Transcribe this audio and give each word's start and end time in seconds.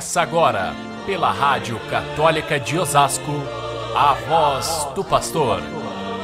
Começa 0.00 0.22
agora, 0.22 0.72
pela 1.04 1.30
Rádio 1.30 1.78
Católica 1.90 2.58
de 2.58 2.78
Osasco, 2.78 3.32
a 3.94 4.14
voz 4.14 4.88
do 4.94 5.04
pastor, 5.04 5.60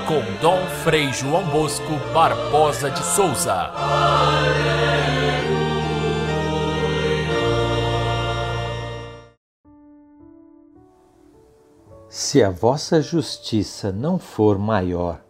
com 0.08 0.22
Dom 0.40 0.64
Frei 0.82 1.12
João 1.12 1.44
Bosco 1.50 1.92
Barbosa 2.14 2.90
de 2.90 3.04
Souza. 3.04 3.70
Se 12.08 12.42
a 12.42 12.48
vossa 12.48 13.02
justiça 13.02 13.92
não 13.92 14.18
for 14.18 14.58
maior 14.58 15.20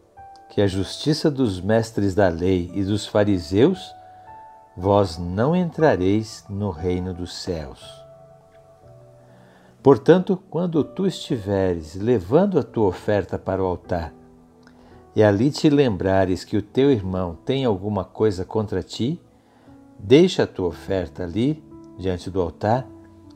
que 0.51 0.63
a 0.63 0.69
justiça 0.69 1.29
dos 1.29 1.61
mestres 1.61 2.15
da 2.15 2.29
lei 2.29 2.71
e 2.73 2.85
dos 2.85 3.09
fariseus, 3.09 3.93
vós 4.77 5.19
não 5.19 5.57
entrareis 5.57 6.45
no 6.49 6.71
reino 6.71 7.13
dos 7.13 7.35
céus. 7.43 8.06
Portanto, 9.87 10.37
quando 10.51 10.83
tu 10.83 11.07
estiveres 11.07 11.95
levando 11.95 12.59
a 12.59 12.63
tua 12.65 12.89
oferta 12.89 13.39
para 13.39 13.63
o 13.63 13.67
altar, 13.67 14.13
e 15.15 15.23
ali 15.23 15.49
te 15.49 15.71
lembrares 15.71 16.43
que 16.43 16.57
o 16.57 16.63
teu 16.63 16.91
irmão 16.91 17.39
tem 17.45 17.65
alguma 17.65 18.03
coisa 18.05 18.45
contra 18.45 18.83
ti, 18.83 19.23
deixa 19.97 20.43
a 20.43 20.47
tua 20.49 20.67
oferta 20.67 21.23
ali, 21.23 21.63
diante 21.97 22.29
do 22.29 22.41
altar, 22.43 22.85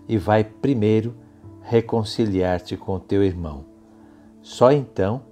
e 0.08 0.18
vai 0.18 0.42
primeiro 0.42 1.14
reconciliar-te 1.62 2.76
com 2.76 2.96
o 2.96 3.00
teu 3.00 3.22
irmão. 3.22 3.64
Só 4.42 4.72
então 4.72 5.22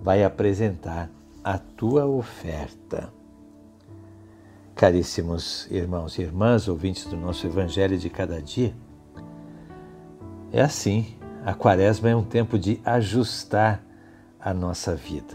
vai 0.00 0.22
apresentar 0.22 1.10
a 1.42 1.58
tua 1.58 2.06
oferta. 2.06 3.12
Caríssimos 4.76 5.66
irmãos 5.72 6.16
e 6.18 6.22
irmãs, 6.22 6.68
ouvintes 6.68 7.04
do 7.06 7.16
nosso 7.16 7.48
Evangelho 7.48 7.98
de 7.98 8.08
cada 8.08 8.40
dia, 8.40 8.72
é 10.52 10.62
assim, 10.62 11.16
a 11.44 11.54
Quaresma 11.54 12.08
é 12.08 12.16
um 12.16 12.22
tempo 12.22 12.58
de 12.58 12.80
ajustar 12.84 13.82
a 14.40 14.54
nossa 14.54 14.94
vida. 14.94 15.34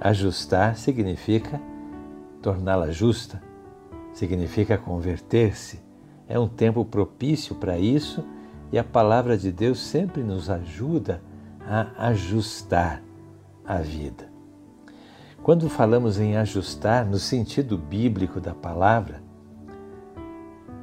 Ajustar 0.00 0.76
significa 0.76 1.60
torná-la 2.42 2.90
justa, 2.90 3.42
significa 4.12 4.76
converter-se. 4.76 5.80
É 6.28 6.38
um 6.38 6.48
tempo 6.48 6.84
propício 6.84 7.54
para 7.54 7.78
isso 7.78 8.24
e 8.70 8.78
a 8.78 8.84
palavra 8.84 9.36
de 9.36 9.52
Deus 9.52 9.78
sempre 9.78 10.22
nos 10.22 10.50
ajuda 10.50 11.22
a 11.66 12.08
ajustar 12.08 13.02
a 13.64 13.76
vida. 13.76 14.30
Quando 15.42 15.68
falamos 15.68 16.18
em 16.20 16.36
ajustar, 16.36 17.04
no 17.04 17.18
sentido 17.18 17.76
bíblico 17.76 18.40
da 18.40 18.54
palavra, 18.54 19.22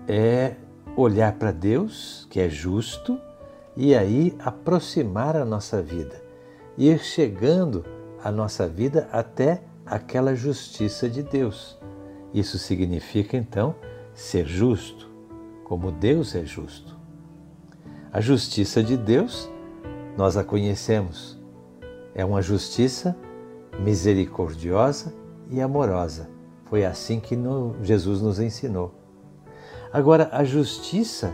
é 0.07 0.55
olhar 0.95 1.33
para 1.33 1.51
Deus, 1.51 2.27
que 2.29 2.39
é 2.39 2.49
justo, 2.49 3.19
e 3.79 3.95
aí 3.95 4.35
aproximar 4.39 5.37
a 5.37 5.45
nossa 5.45 5.81
vida, 5.81 6.21
ir 6.77 6.99
chegando 6.99 7.85
a 8.21 8.29
nossa 8.29 8.67
vida 8.67 9.07
até 9.09 9.63
aquela 9.85 10.35
justiça 10.35 11.09
de 11.09 11.23
Deus. 11.23 11.79
Isso 12.33 12.59
significa 12.59 13.37
então 13.37 13.73
ser 14.13 14.45
justo, 14.45 15.09
como 15.63 15.93
Deus 15.93 16.35
é 16.35 16.43
justo. 16.43 16.99
A 18.11 18.19
justiça 18.19 18.83
de 18.83 18.97
Deus, 18.97 19.49
nós 20.17 20.35
a 20.35 20.43
conhecemos. 20.43 21.39
É 22.13 22.25
uma 22.25 22.41
justiça 22.41 23.15
misericordiosa 23.79 25.13
e 25.49 25.61
amorosa. 25.61 26.29
Foi 26.65 26.83
assim 26.83 27.21
que 27.21 27.37
Jesus 27.81 28.21
nos 28.21 28.41
ensinou. 28.41 28.93
Agora, 29.93 30.27
a 30.33 30.43
justiça, 30.43 31.33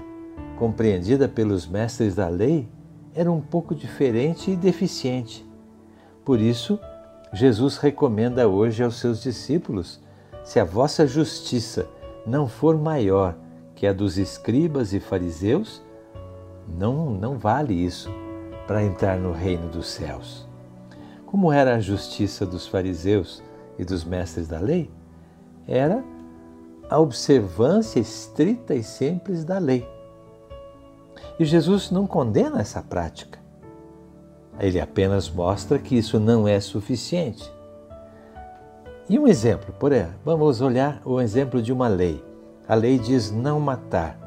compreendida 0.57 1.27
pelos 1.27 1.67
mestres 1.67 2.15
da 2.15 2.27
lei, 2.27 2.67
era 3.13 3.31
um 3.31 3.41
pouco 3.41 3.73
diferente 3.73 4.51
e 4.51 4.55
deficiente. 4.55 5.45
Por 6.23 6.39
isso, 6.39 6.79
Jesus 7.31 7.77
recomenda 7.77 8.47
hoje 8.47 8.83
aos 8.83 8.97
seus 8.97 9.21
discípulos: 9.21 10.01
se 10.43 10.59
a 10.59 10.63
vossa 10.63 11.05
justiça 11.07 11.87
não 12.25 12.47
for 12.47 12.77
maior 12.77 13.35
que 13.75 13.85
a 13.85 13.93
dos 13.93 14.17
escribas 14.17 14.93
e 14.93 14.99
fariseus, 14.99 15.81
não, 16.67 17.11
não 17.11 17.37
vale 17.37 17.73
isso 17.73 18.09
para 18.65 18.83
entrar 18.83 19.17
no 19.17 19.31
reino 19.31 19.69
dos 19.69 19.87
céus. 19.87 20.47
Como 21.25 21.51
era 21.51 21.75
a 21.75 21.79
justiça 21.79 22.45
dos 22.45 22.67
fariseus 22.67 23.43
e 23.77 23.83
dos 23.83 24.03
mestres 24.03 24.47
da 24.47 24.59
lei? 24.59 24.89
Era 25.67 26.03
a 26.89 26.99
observância 26.99 27.99
estrita 27.99 28.73
e 28.73 28.83
simples 28.83 29.43
da 29.43 29.57
lei. 29.57 29.94
E 31.39 31.45
Jesus 31.45 31.91
não 31.91 32.07
condena 32.07 32.61
essa 32.61 32.81
prática. 32.81 33.39
Ele 34.59 34.79
apenas 34.79 35.29
mostra 35.29 35.77
que 35.77 35.97
isso 35.97 36.19
não 36.19 36.47
é 36.47 36.59
suficiente. 36.59 37.51
E 39.09 39.19
um 39.19 39.27
exemplo, 39.27 39.73
por 39.77 39.91
exemplo, 39.91 40.15
vamos 40.23 40.61
olhar 40.61 41.01
o 41.05 41.19
exemplo 41.19 41.61
de 41.61 41.73
uma 41.73 41.87
lei. 41.87 42.23
A 42.67 42.73
lei 42.73 42.97
diz 42.97 43.31
não 43.31 43.59
matar. 43.59 44.17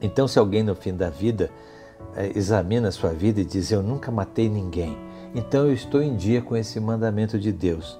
Então, 0.00 0.28
se 0.28 0.38
alguém 0.38 0.62
no 0.62 0.74
fim 0.74 0.94
da 0.94 1.10
vida 1.10 1.50
eh, 2.14 2.32
examina 2.34 2.88
a 2.88 2.92
sua 2.92 3.10
vida 3.10 3.40
e 3.40 3.44
diz 3.44 3.72
eu 3.72 3.82
nunca 3.82 4.10
matei 4.10 4.48
ninguém, 4.48 4.96
então 5.34 5.66
eu 5.66 5.72
estou 5.72 6.02
em 6.02 6.16
dia 6.16 6.40
com 6.40 6.56
esse 6.56 6.78
mandamento 6.78 7.38
de 7.38 7.50
Deus. 7.50 7.98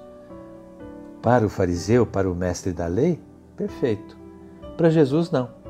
Para 1.21 1.45
o 1.45 1.49
fariseu, 1.49 2.05
para 2.05 2.31
o 2.31 2.35
mestre 2.35 2.71
da 2.71 2.87
lei, 2.87 3.19
perfeito. 3.57 4.17
Para 4.77 4.89
Jesus, 4.89 5.29
não. 5.29 5.60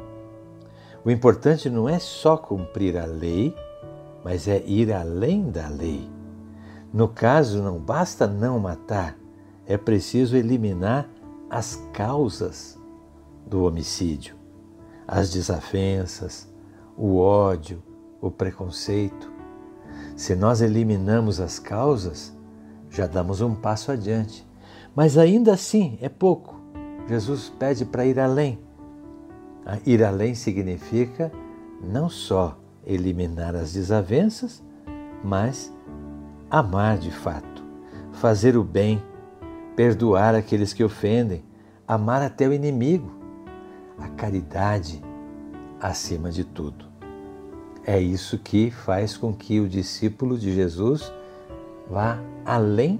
O 1.03 1.09
importante 1.09 1.69
não 1.69 1.89
é 1.89 1.97
só 1.97 2.37
cumprir 2.37 2.97
a 2.97 3.05
lei, 3.05 3.55
mas 4.23 4.47
é 4.47 4.63
ir 4.65 4.93
além 4.93 5.49
da 5.49 5.67
lei. 5.67 6.07
No 6.93 7.07
caso, 7.07 7.61
não 7.63 7.79
basta 7.79 8.27
não 8.27 8.59
matar, 8.59 9.17
é 9.65 9.77
preciso 9.77 10.35
eliminar 10.35 11.09
as 11.49 11.75
causas 11.91 12.77
do 13.47 13.63
homicídio, 13.63 14.35
as 15.07 15.31
desavenças, 15.31 16.47
o 16.95 17.17
ódio, 17.17 17.81
o 18.21 18.29
preconceito. 18.29 19.31
Se 20.15 20.35
nós 20.35 20.61
eliminamos 20.61 21.39
as 21.39 21.57
causas, 21.57 22.31
já 22.89 23.07
damos 23.07 23.41
um 23.41 23.55
passo 23.55 23.91
adiante. 23.91 24.47
Mas 24.95 25.17
ainda 25.17 25.53
assim 25.53 25.97
é 26.01 26.09
pouco. 26.09 26.59
Jesus 27.07 27.51
pede 27.57 27.85
para 27.85 28.05
ir 28.05 28.19
além. 28.19 28.59
Ir 29.85 30.03
além 30.03 30.35
significa 30.35 31.31
não 31.81 32.09
só 32.09 32.57
eliminar 32.85 33.55
as 33.55 33.73
desavenças, 33.73 34.63
mas 35.23 35.73
amar 36.49 36.97
de 36.97 37.11
fato, 37.11 37.63
fazer 38.11 38.57
o 38.57 38.63
bem, 38.63 39.01
perdoar 39.75 40.35
aqueles 40.35 40.73
que 40.73 40.83
ofendem, 40.83 41.43
amar 41.87 42.21
até 42.21 42.47
o 42.47 42.53
inimigo. 42.53 43.11
A 43.97 44.09
caridade 44.09 45.01
acima 45.79 46.31
de 46.31 46.43
tudo. 46.43 46.85
É 47.85 47.99
isso 47.99 48.37
que 48.37 48.71
faz 48.71 49.15
com 49.15 49.33
que 49.33 49.59
o 49.59 49.67
discípulo 49.67 50.37
de 50.37 50.53
Jesus 50.53 51.11
vá 51.89 52.19
além 52.45 52.99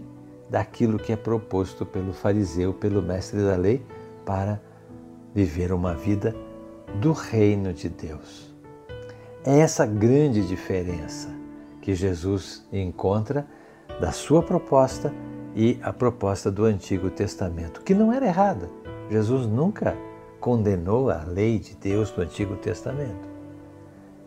daquilo 0.50 1.00
que 1.00 1.12
é 1.12 1.16
proposto 1.16 1.86
pelo 1.86 2.14
fariseu, 2.14 2.74
pelo 2.74 3.02
mestre 3.02 3.42
da 3.42 3.56
lei, 3.56 3.84
para 4.26 4.62
viver 5.34 5.72
uma 5.72 5.94
vida 5.94 6.36
do 7.00 7.12
reino 7.12 7.74
de 7.74 7.90
Deus. 7.90 8.53
É 9.44 9.59
essa 9.59 9.85
grande 9.85 10.47
diferença 10.47 11.29
que 11.81 11.96
Jesus 11.96 12.66
encontra 12.72 13.47
da 14.00 14.12
sua 14.12 14.44
proposta 14.44 15.13
e 15.56 15.80
a 15.81 15.91
proposta 15.91 16.51
do 16.51 16.66
Antigo 16.66 17.09
Testamento, 17.09 17.81
que 17.81 17.94
não 17.94 18.13
era 18.13 18.25
errada. 18.25 18.69
Jesus 19.09 19.46
nunca 19.46 19.97
condenou 20.40 21.09
a 21.09 21.24
lei 21.24 21.59
de 21.59 21.75
Deus 21.75 22.12
do 22.12 22.21
Antigo 22.21 22.56
Testamento. 22.56 23.30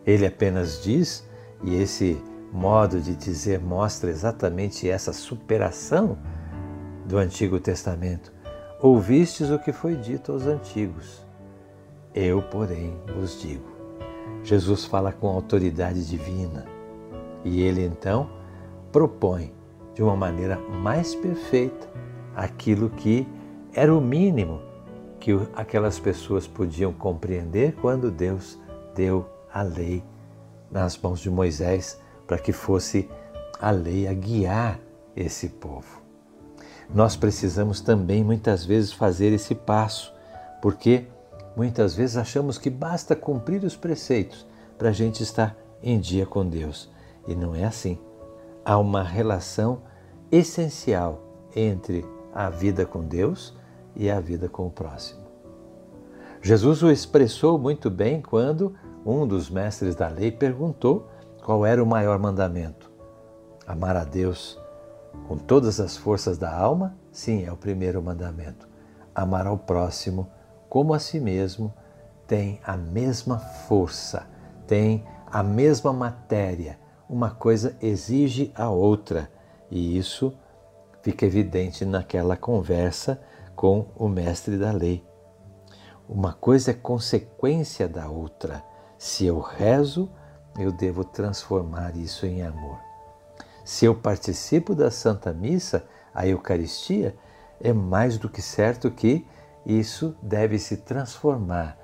Ele 0.05 0.25
apenas 0.25 0.83
diz, 0.83 1.27
e 1.63 1.75
esse 1.75 2.21
modo 2.51 3.01
de 3.01 3.15
dizer 3.15 3.59
mostra 3.59 4.09
exatamente 4.09 4.89
essa 4.89 5.11
superação 5.11 6.17
do 7.05 7.17
Antigo 7.17 7.59
Testamento. 7.59 8.31
Ouvistes 8.81 9.49
o 9.49 9.57
que 9.57 9.73
foi 9.73 9.95
dito 9.95 10.31
aos 10.31 10.45
antigos. 10.45 11.24
Eu, 12.15 12.41
porém, 12.41 12.97
vos 13.13 13.41
digo. 13.41 13.75
Jesus 14.41 14.85
fala 14.85 15.11
com 15.11 15.27
autoridade 15.27 16.07
divina 16.07 16.65
e 17.43 17.61
ele 17.61 17.83
então 17.83 18.29
propõe 18.89 19.53
de 19.93 20.01
uma 20.01 20.15
maneira 20.15 20.57
mais 20.57 21.13
perfeita 21.13 21.89
aquilo 22.33 22.89
que 22.89 23.27
era 23.73 23.93
o 23.93 23.99
mínimo 23.99 24.61
que 25.19 25.31
aquelas 25.55 25.99
pessoas 25.99 26.47
podiam 26.47 26.93
compreender 26.93 27.75
quando 27.81 28.09
Deus 28.09 28.57
deu 28.95 29.27
a 29.53 29.61
lei 29.61 30.01
nas 30.71 30.97
mãos 30.97 31.19
de 31.19 31.29
Moisés 31.29 31.99
para 32.25 32.37
que 32.37 32.53
fosse 32.53 33.09
a 33.59 33.71
lei 33.71 34.07
a 34.07 34.13
guiar 34.13 34.79
esse 35.15 35.49
povo. 35.49 36.01
Nós 36.93 37.17
precisamos 37.17 37.81
também 37.81 38.23
muitas 38.23 38.63
vezes 38.63 38.93
fazer 38.93 39.33
esse 39.33 39.55
passo, 39.55 40.13
porque 40.61 41.07
muitas 41.55 41.95
vezes 41.95 42.17
achamos 42.17 42.57
que 42.57 42.69
basta 42.69 43.15
cumprir 43.15 43.63
os 43.63 43.75
preceitos, 43.75 44.45
para 44.77 44.89
a 44.89 44.91
gente 44.91 45.23
estar 45.23 45.55
em 45.81 45.99
dia 45.99 46.25
com 46.25 46.47
Deus. 46.47 46.89
E 47.27 47.35
não 47.35 47.55
é 47.55 47.63
assim. 47.63 47.97
Há 48.63 48.77
uma 48.77 49.03
relação 49.03 49.81
essencial 50.31 51.21
entre 51.55 52.05
a 52.33 52.49
vida 52.49 52.85
com 52.85 53.03
Deus 53.03 53.55
e 53.95 54.09
a 54.09 54.19
vida 54.19 54.49
com 54.49 54.67
o 54.67 54.71
próximo. 54.71 55.23
Jesus 56.41 56.83
o 56.83 56.91
expressou 56.91 57.57
muito 57.57 57.89
bem 57.89 58.21
quando 58.21 58.75
um 59.05 59.25
dos 59.25 59.49
mestres 59.49 59.95
da 59.95 60.07
lei 60.07 60.31
perguntou 60.31 61.07
qual 61.43 61.65
era 61.65 61.81
o 61.81 61.87
maior 61.87 62.19
mandamento. 62.19 62.91
Amar 63.65 63.95
a 63.95 64.03
Deus 64.03 64.59
com 65.27 65.37
todas 65.37 65.79
as 65.79 65.95
forças 65.95 66.37
da 66.37 66.53
alma? 66.53 66.95
Sim, 67.11 67.45
é 67.45 67.51
o 67.51 67.57
primeiro 67.57 68.01
mandamento. 68.01 68.67
Amar 69.13 69.47
ao 69.47 69.57
próximo 69.57 70.29
como 70.75 70.93
a 70.93 70.99
si 70.99 71.21
mesmo 71.21 71.73
tem 72.27 72.59
a 72.61 72.75
mesma 72.75 73.39
força, 73.39 74.27
tem 74.67 75.05
a 75.25 75.41
mesma 75.41 75.93
matéria. 75.93 76.77
Uma 77.07 77.31
coisa 77.31 77.77
exige 77.81 78.51
a 78.53 78.69
outra, 78.69 79.31
e 79.71 79.97
isso 79.97 80.37
fica 81.01 81.25
evidente 81.25 81.85
naquela 81.85 82.35
conversa 82.35 83.21
com 83.55 83.87
o 83.95 84.09
mestre 84.09 84.57
da 84.57 84.73
lei. 84.73 85.01
Uma 86.09 86.33
coisa 86.33 86.71
é 86.71 86.73
consequência 86.73 87.87
da 87.87 88.09
outra. 88.09 88.61
Se 88.97 89.25
eu 89.25 89.39
rezo, 89.39 90.11
eu 90.59 90.73
devo 90.73 91.05
transformar 91.05 91.95
isso 91.95 92.25
em 92.25 92.43
amor. 92.43 92.79
Se 93.63 93.85
eu 93.85 93.95
participo 93.95 94.75
da 94.75 94.91
Santa 94.91 95.31
Missa, 95.31 95.87
a 96.13 96.27
Eucaristia, 96.27 97.15
é 97.61 97.71
mais 97.71 98.17
do 98.17 98.27
que 98.27 98.41
certo 98.41 98.91
que 98.91 99.25
isso 99.65 100.15
deve 100.21 100.59
se 100.59 100.77
transformar 100.77 101.77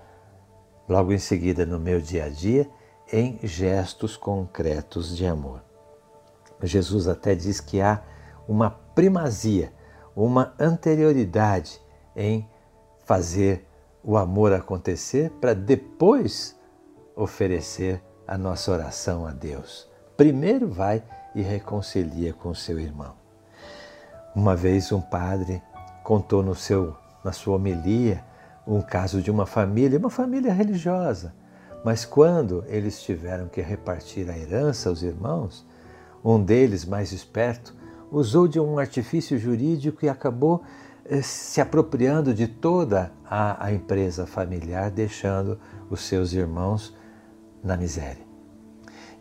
logo 0.87 1.11
em 1.11 1.17
seguida 1.17 1.65
no 1.65 1.79
meu 1.79 1.99
dia 1.99 2.25
a 2.25 2.29
dia 2.29 2.69
em 3.11 3.39
gestos 3.43 4.15
concretos 4.15 5.15
de 5.15 5.25
amor. 5.25 5.63
Jesus 6.61 7.07
até 7.07 7.33
diz 7.33 7.59
que 7.59 7.81
há 7.81 8.03
uma 8.47 8.69
primazia, 8.69 9.73
uma 10.15 10.53
anterioridade 10.59 11.81
em 12.15 12.47
fazer 13.05 13.67
o 14.03 14.17
amor 14.17 14.53
acontecer 14.53 15.31
para 15.41 15.53
depois 15.53 16.55
oferecer 17.15 18.01
a 18.27 18.37
nossa 18.37 18.71
oração 18.71 19.25
a 19.25 19.31
Deus. 19.31 19.89
Primeiro 20.15 20.69
vai 20.69 21.03
e 21.33 21.41
reconcilia 21.41 22.33
com 22.33 22.53
seu 22.53 22.79
irmão. 22.79 23.15
Uma 24.35 24.55
vez 24.55 24.91
um 24.91 25.01
padre 25.01 25.61
contou 26.03 26.41
no 26.41 26.55
seu, 26.55 26.95
na 27.23 27.31
sua 27.31 27.55
homilia 27.55 28.23
um 28.65 28.81
caso 28.81 29.21
de 29.21 29.31
uma 29.31 29.45
família, 29.45 29.97
uma 29.97 30.09
família 30.09 30.53
religiosa, 30.53 31.33
mas 31.83 32.05
quando 32.05 32.63
eles 32.67 33.01
tiveram 33.01 33.47
que 33.47 33.61
repartir 33.61 34.29
a 34.29 34.37
herança 34.37 34.89
aos 34.89 35.01
irmãos, 35.01 35.65
um 36.23 36.41
deles, 36.41 36.85
mais 36.85 37.11
esperto, 37.11 37.75
usou 38.11 38.47
de 38.47 38.59
um 38.59 38.77
artifício 38.77 39.37
jurídico 39.37 40.05
e 40.05 40.09
acabou 40.09 40.61
eh, 41.05 41.21
se 41.21 41.59
apropriando 41.59 42.33
de 42.33 42.47
toda 42.47 43.11
a, 43.25 43.65
a 43.65 43.73
empresa 43.73 44.27
familiar, 44.27 44.91
deixando 44.91 45.59
os 45.89 46.01
seus 46.01 46.33
irmãos 46.33 46.95
na 47.63 47.75
miséria. 47.75 48.23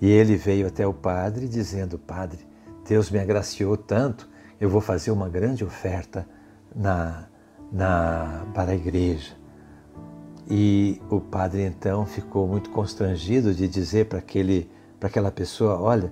E 0.00 0.10
ele 0.10 0.36
veio 0.36 0.66
até 0.66 0.86
o 0.86 0.92
padre 0.92 1.48
dizendo: 1.48 1.98
Padre, 1.98 2.46
Deus 2.86 3.10
me 3.10 3.18
agraciou 3.18 3.76
tanto, 3.76 4.28
eu 4.60 4.68
vou 4.68 4.80
fazer 4.80 5.10
uma 5.10 5.28
grande 5.28 5.64
oferta 5.64 6.26
na, 6.74 7.28
na, 7.72 8.44
para 8.54 8.72
a 8.72 8.74
igreja. 8.74 9.34
E 10.48 11.00
o 11.08 11.20
padre 11.20 11.62
então 11.62 12.04
ficou 12.04 12.48
muito 12.48 12.70
constrangido 12.70 13.54
de 13.54 13.68
dizer 13.68 14.06
para 14.06 14.22
aquela 15.00 15.30
pessoa: 15.30 15.80
Olha, 15.80 16.10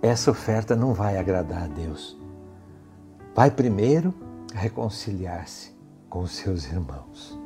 essa 0.00 0.30
oferta 0.30 0.74
não 0.74 0.94
vai 0.94 1.18
agradar 1.18 1.64
a 1.64 1.66
Deus. 1.66 2.18
Vai 3.34 3.50
primeiro 3.50 4.14
reconciliar-se 4.54 5.72
com 6.08 6.26
seus 6.26 6.64
irmãos. 6.64 7.38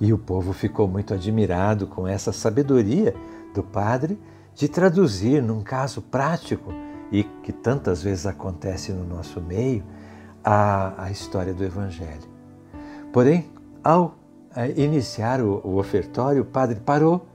E 0.00 0.12
o 0.12 0.18
povo 0.18 0.52
ficou 0.52 0.86
muito 0.86 1.12
admirado 1.12 1.86
com 1.86 2.06
essa 2.06 2.32
sabedoria 2.32 3.14
do 3.52 3.62
padre 3.62 4.18
de 4.54 4.68
traduzir 4.68 5.42
num 5.42 5.60
caso 5.60 6.00
prático 6.02 6.72
e 7.10 7.24
que 7.24 7.52
tantas 7.52 8.02
vezes 8.02 8.26
acontece 8.26 8.92
no 8.92 9.04
nosso 9.04 9.40
meio 9.40 9.84
a, 10.44 11.04
a 11.04 11.10
história 11.10 11.52
do 11.52 11.64
Evangelho. 11.64 12.28
Porém, 13.12 13.50
ao 13.82 14.14
eh, 14.54 14.74
iniciar 14.76 15.40
o, 15.40 15.60
o 15.64 15.78
ofertório, 15.78 16.42
o 16.42 16.46
padre 16.46 16.80
parou 16.80 17.26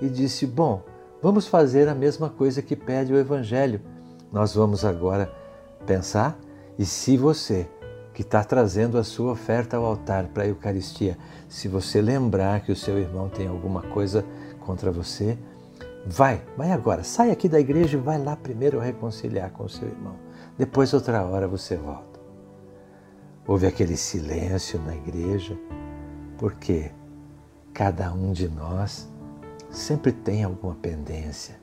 e 0.00 0.08
disse: 0.08 0.46
Bom, 0.46 0.82
vamos 1.22 1.46
fazer 1.46 1.88
a 1.88 1.94
mesma 1.94 2.28
coisa 2.28 2.62
que 2.62 2.76
pede 2.76 3.12
o 3.12 3.18
Evangelho. 3.18 3.80
Nós 4.32 4.54
vamos 4.54 4.84
agora 4.84 5.30
pensar 5.86 6.38
e 6.78 6.84
se 6.84 7.16
você 7.16 7.68
que 8.14 8.22
está 8.22 8.42
trazendo 8.42 8.98
a 8.98 9.04
sua 9.04 9.32
oferta 9.32 9.76
ao 9.76 9.84
altar 9.84 10.28
para 10.28 10.42
a 10.42 10.46
Eucaristia, 10.46 11.16
se 11.48 11.68
você 11.68 12.00
lembrar 12.00 12.60
que 12.60 12.72
o 12.72 12.76
seu 12.76 12.98
irmão 12.98 13.28
tem 13.28 13.46
alguma 13.46 13.82
coisa 13.82 14.24
contra 14.60 14.90
você, 14.90 15.38
vai, 16.06 16.42
vai 16.56 16.72
agora, 16.72 17.04
sai 17.04 17.30
aqui 17.30 17.48
da 17.48 17.60
igreja 17.60 17.96
e 17.96 18.00
vai 18.00 18.22
lá 18.22 18.36
primeiro 18.36 18.78
reconciliar 18.78 19.50
com 19.50 19.64
o 19.64 19.68
seu 19.68 19.88
irmão. 19.88 20.16
Depois, 20.58 20.92
outra 20.92 21.24
hora, 21.24 21.46
você 21.46 21.76
volta. 21.76 22.09
Houve 23.46 23.66
aquele 23.66 23.96
silêncio 23.96 24.80
na 24.80 24.94
igreja, 24.94 25.58
porque 26.38 26.90
cada 27.72 28.12
um 28.12 28.32
de 28.32 28.48
nós 28.48 29.08
sempre 29.70 30.12
tem 30.12 30.44
alguma 30.44 30.74
pendência, 30.74 31.58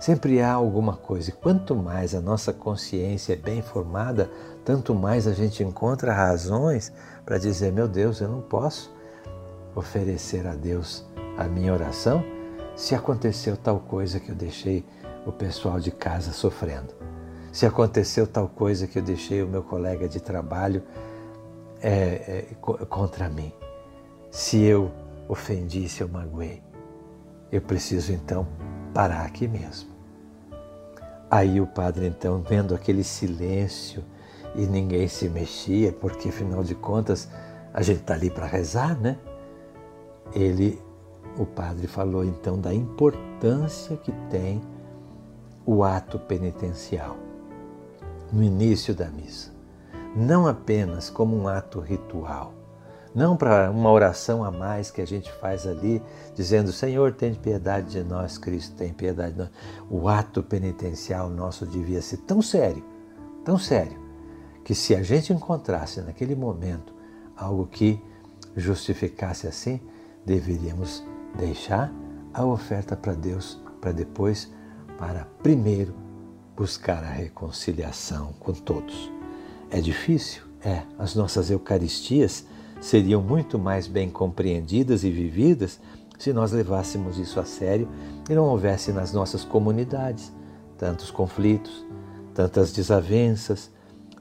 sempre 0.00 0.40
há 0.40 0.52
alguma 0.52 0.96
coisa. 0.96 1.30
E 1.30 1.32
quanto 1.32 1.74
mais 1.74 2.14
a 2.14 2.20
nossa 2.20 2.52
consciência 2.52 3.32
é 3.32 3.36
bem 3.36 3.62
formada, 3.62 4.30
tanto 4.64 4.94
mais 4.94 5.26
a 5.26 5.32
gente 5.32 5.62
encontra 5.62 6.12
razões 6.12 6.92
para 7.24 7.38
dizer: 7.38 7.72
meu 7.72 7.88
Deus, 7.88 8.20
eu 8.20 8.28
não 8.28 8.40
posso 8.40 8.94
oferecer 9.74 10.46
a 10.46 10.54
Deus 10.54 11.04
a 11.36 11.44
minha 11.44 11.72
oração 11.72 12.24
se 12.78 12.94
aconteceu 12.94 13.56
tal 13.56 13.80
coisa 13.80 14.20
que 14.20 14.30
eu 14.30 14.36
deixei 14.36 14.84
o 15.26 15.32
pessoal 15.32 15.80
de 15.80 15.90
casa 15.90 16.32
sofrendo, 16.32 16.94
se 17.58 17.66
aconteceu 17.66 18.24
tal 18.24 18.48
coisa 18.48 18.86
que 18.86 19.00
eu 19.00 19.02
deixei 19.02 19.42
o 19.42 19.48
meu 19.48 19.64
colega 19.64 20.08
de 20.08 20.20
trabalho 20.20 20.80
é, 21.82 22.46
é, 22.52 22.54
contra 22.88 23.28
mim, 23.28 23.52
se 24.30 24.62
eu 24.62 24.92
ofendi, 25.28 25.88
se 25.88 26.00
eu 26.00 26.08
magoei, 26.08 26.62
eu 27.50 27.60
preciso 27.60 28.12
então 28.12 28.46
parar 28.94 29.22
aqui 29.22 29.48
mesmo. 29.48 29.90
Aí 31.28 31.60
o 31.60 31.66
padre 31.66 32.06
então, 32.06 32.40
vendo 32.48 32.76
aquele 32.76 33.02
silêncio, 33.02 34.04
e 34.54 34.64
ninguém 34.64 35.08
se 35.08 35.28
mexia, 35.28 35.92
porque 35.92 36.28
afinal 36.28 36.62
de 36.62 36.76
contas 36.76 37.28
a 37.74 37.82
gente 37.82 38.02
está 38.02 38.14
ali 38.14 38.30
para 38.30 38.46
rezar, 38.46 38.96
né? 39.00 39.18
Ele, 40.32 40.80
o 41.36 41.44
padre, 41.44 41.88
falou 41.88 42.24
então 42.24 42.56
da 42.60 42.72
importância 42.72 43.96
que 43.96 44.12
tem 44.30 44.62
o 45.66 45.82
ato 45.82 46.20
penitencial 46.20 47.26
no 48.32 48.42
início 48.42 48.94
da 48.94 49.08
missa. 49.08 49.50
Não 50.16 50.46
apenas 50.46 51.10
como 51.10 51.36
um 51.36 51.48
ato 51.48 51.80
ritual, 51.80 52.54
não 53.14 53.36
para 53.36 53.70
uma 53.70 53.90
oração 53.90 54.44
a 54.44 54.50
mais 54.50 54.90
que 54.90 55.00
a 55.00 55.06
gente 55.06 55.32
faz 55.32 55.66
ali, 55.66 56.02
dizendo: 56.34 56.72
Senhor, 56.72 57.12
tem 57.12 57.34
piedade 57.34 57.90
de 57.90 58.04
nós, 58.04 58.38
Cristo, 58.38 58.76
tem 58.76 58.92
piedade 58.92 59.32
de 59.32 59.38
nós. 59.38 59.50
O 59.90 60.08
ato 60.08 60.42
penitencial 60.42 61.28
nosso 61.28 61.66
devia 61.66 62.02
ser 62.02 62.18
tão 62.18 62.40
sério, 62.42 62.84
tão 63.44 63.58
sério, 63.58 63.98
que 64.64 64.74
se 64.74 64.94
a 64.94 65.02
gente 65.02 65.32
encontrasse 65.32 66.00
naquele 66.00 66.34
momento 66.34 66.92
algo 67.36 67.66
que 67.66 68.02
justificasse 68.56 69.46
assim, 69.46 69.80
deveríamos 70.24 71.04
deixar 71.36 71.92
a 72.32 72.44
oferta 72.44 72.96
para 72.96 73.14
Deus 73.14 73.60
para 73.80 73.92
depois, 73.92 74.52
para 74.98 75.26
primeiro 75.42 75.94
buscar 76.58 77.04
a 77.04 77.12
reconciliação 77.12 78.32
com 78.40 78.52
todos. 78.52 79.12
É 79.70 79.80
difícil? 79.80 80.42
É. 80.60 80.82
As 80.98 81.14
nossas 81.14 81.50
Eucaristias 81.50 82.44
seriam 82.80 83.22
muito 83.22 83.60
mais 83.60 83.86
bem 83.86 84.10
compreendidas 84.10 85.04
e 85.04 85.10
vividas 85.10 85.78
se 86.18 86.32
nós 86.32 86.50
levássemos 86.50 87.16
isso 87.16 87.38
a 87.38 87.44
sério 87.44 87.88
e 88.28 88.34
não 88.34 88.44
houvesse 88.46 88.90
nas 88.90 89.12
nossas 89.12 89.44
comunidades 89.44 90.32
tantos 90.76 91.12
conflitos, 91.12 91.84
tantas 92.34 92.72
desavenças, 92.72 93.70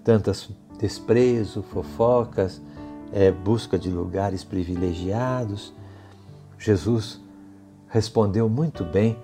tantas 0.04 0.50
desprezo, 0.80 1.64
fofocas, 1.64 2.62
é, 3.12 3.32
busca 3.32 3.80
de 3.80 3.90
lugares 3.90 4.44
privilegiados. 4.44 5.74
Jesus 6.60 7.20
respondeu 7.88 8.48
muito 8.48 8.84
bem 8.84 9.18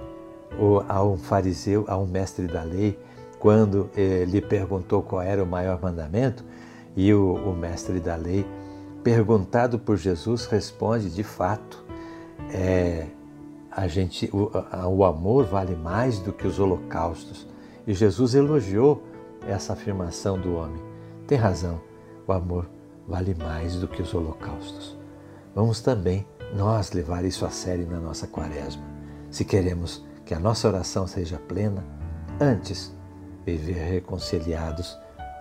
a 0.87 1.03
um 1.03 1.17
fariseu, 1.17 1.85
a 1.87 1.97
um 1.97 2.05
mestre 2.05 2.47
da 2.47 2.63
lei, 2.63 2.99
quando 3.39 3.89
eh, 3.95 4.25
lhe 4.25 4.41
perguntou 4.41 5.01
qual 5.01 5.21
era 5.21 5.43
o 5.43 5.47
maior 5.47 5.81
mandamento, 5.81 6.43
e 6.95 7.13
o, 7.13 7.35
o 7.35 7.55
mestre 7.55 7.99
da 7.99 8.15
lei, 8.15 8.45
perguntado 9.03 9.79
por 9.79 9.97
Jesus, 9.97 10.45
responde: 10.45 11.09
de 11.09 11.23
fato, 11.23 11.83
é 12.51 13.07
a 13.75 13.87
gente, 13.87 14.29
o, 14.31 14.51
o 14.87 15.03
amor 15.03 15.45
vale 15.45 15.75
mais 15.75 16.19
do 16.19 16.31
que 16.31 16.47
os 16.47 16.59
holocaustos. 16.59 17.47
E 17.87 17.93
Jesus 17.93 18.35
elogiou 18.35 19.03
essa 19.47 19.73
afirmação 19.73 20.39
do 20.39 20.55
homem. 20.55 20.81
Tem 21.27 21.37
razão, 21.37 21.81
o 22.27 22.31
amor 22.31 22.69
vale 23.07 23.33
mais 23.33 23.75
do 23.75 23.87
que 23.87 24.01
os 24.01 24.13
holocaustos. 24.13 24.97
Vamos 25.55 25.81
também 25.81 26.25
nós 26.55 26.91
levar 26.91 27.25
isso 27.25 27.45
a 27.45 27.49
sério 27.49 27.87
na 27.89 27.99
nossa 27.99 28.27
quaresma. 28.27 28.83
Se 29.31 29.43
queremos 29.43 30.05
que 30.25 30.33
a 30.33 30.39
nossa 30.39 30.67
oração 30.67 31.05
seja 31.07 31.37
plena, 31.37 31.83
antes 32.39 32.93
viver 33.45 33.91
reconciliados 33.91 34.97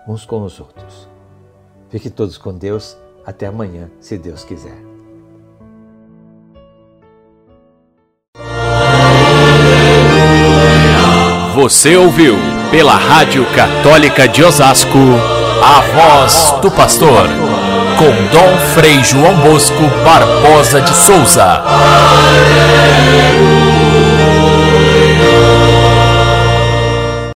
uns 0.07 0.25
com 0.25 0.43
os 0.43 0.59
outros. 0.59 1.07
Fique 1.89 2.09
todos 2.09 2.37
com 2.37 2.53
Deus. 2.53 2.97
Até 3.25 3.47
amanhã, 3.47 3.89
se 4.01 4.17
Deus 4.17 4.43
quiser. 4.43 4.75
Você 11.55 11.95
ouviu 11.95 12.35
pela 12.69 12.95
Rádio 12.95 13.45
Católica 13.55 14.27
de 14.27 14.43
Osasco 14.43 14.97
a 15.63 15.79
voz 15.79 16.51
do 16.61 16.69
pastor 16.71 17.29
com 17.97 18.11
Dom 18.37 18.57
Frei 18.73 19.01
João 19.03 19.35
Bosco 19.39 19.83
Barbosa 20.03 20.81
de 20.81 20.93
Souza. 20.93 21.63